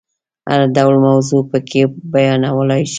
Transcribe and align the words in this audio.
هر 0.51 0.61
ډول 0.75 0.95
موضوع 1.07 1.41
پکې 1.51 1.81
بیانولای 2.11 2.81
شي. 2.87 2.89